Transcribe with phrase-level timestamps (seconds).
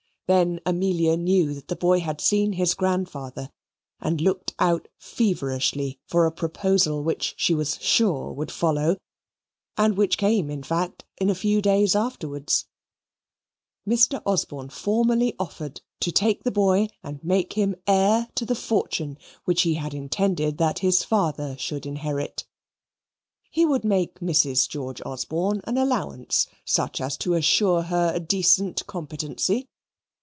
[0.27, 3.49] Then Amelia knew that the boy had seen his grandfather;
[3.99, 8.95] and looked out feverishly for a proposal which she was sure would follow,
[9.75, 12.65] and which came, in fact, in a few days afterwards.
[13.85, 14.21] Mr.
[14.25, 19.63] Osborne formally offered to take the boy and make him heir to the fortune which
[19.63, 22.45] he had intended that his father should inherit.
[23.49, 24.69] He would make Mrs.
[24.69, 29.67] George Osborne an allowance, such as to assure her a decent competency.